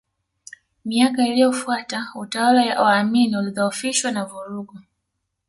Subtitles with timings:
[0.85, 4.79] Miaka iliyofuata utawala wa Amin ulidhoofishwa na vurugu